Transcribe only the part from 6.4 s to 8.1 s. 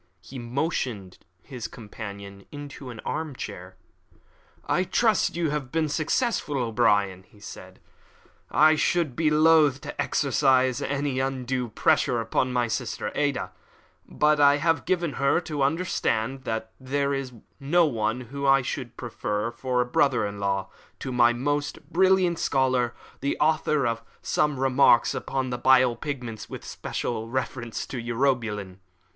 O'Brien," said he.